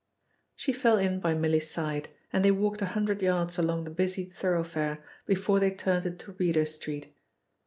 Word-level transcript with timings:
She 0.55 0.73
fell 0.73 0.97
in 0.97 1.19
by 1.19 1.35
Milly's 1.35 1.69
side 1.69 2.09
and 2.33 2.43
they 2.43 2.49
walked 2.49 2.81
a 2.81 2.87
hundred 2.97 3.21
yards 3.21 3.59
along 3.59 3.83
the 3.83 3.91
busy 3.91 4.25
thoroughfare 4.25 5.05
before 5.27 5.59
they 5.59 5.69
turned 5.75 6.07
into 6.07 6.31
Reeder 6.39 6.65
Street. 6.65 7.13